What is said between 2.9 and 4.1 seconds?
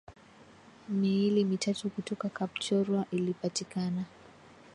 ilipatikana